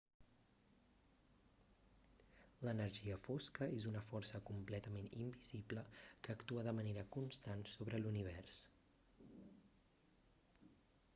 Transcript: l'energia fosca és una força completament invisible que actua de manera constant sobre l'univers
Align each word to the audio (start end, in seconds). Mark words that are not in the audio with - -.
l'energia 2.67 3.17
fosca 3.27 3.67
és 3.79 3.83
una 3.89 4.01
força 4.07 4.41
completament 4.49 5.09
invisible 5.25 5.83
que 6.27 6.35
actua 6.37 6.63
de 6.69 6.73
manera 6.79 7.03
constant 7.17 7.63
sobre 7.73 7.99
l'univers 8.07 8.59